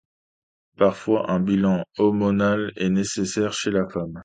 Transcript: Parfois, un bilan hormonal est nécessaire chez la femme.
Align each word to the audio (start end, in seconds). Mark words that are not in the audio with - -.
Parfois, 0.77 1.29
un 1.29 1.39
bilan 1.41 1.85
hormonal 1.99 2.73
est 2.75 2.89
nécessaire 2.89 3.53
chez 3.53 3.69
la 3.69 3.87
femme. 3.87 4.15